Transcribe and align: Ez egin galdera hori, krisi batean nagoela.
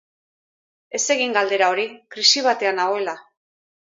Ez 0.99 1.01
egin 1.15 1.37
galdera 1.39 1.67
hori, 1.75 1.85
krisi 2.17 2.43
batean 2.49 2.81
nagoela. 2.83 3.17